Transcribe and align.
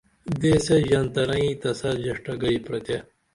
دیسے 0.39 0.75
ژنترئں 0.87 1.49
تسہ 1.61 1.91
ژیڜٹگئی 2.03 2.57
پرتے 2.65 2.97